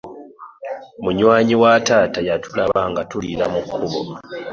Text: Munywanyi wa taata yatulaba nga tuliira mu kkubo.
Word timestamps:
Munywanyi 1.03 1.55
wa 1.61 1.73
taata 1.87 2.19
yatulaba 2.27 2.81
nga 2.91 3.01
tuliira 3.09 3.45
mu 3.53 3.61
kkubo. 3.65 3.99